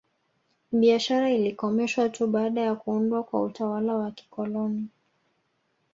Biashara 0.71 1.29
ilikomeshwa 1.29 2.09
tu 2.09 2.27
baada 2.27 2.61
ya 2.61 2.75
kuundwa 2.75 3.23
kwa 3.23 3.41
utawala 3.41 3.95
wa 3.95 4.11
kikoloni 4.11 4.87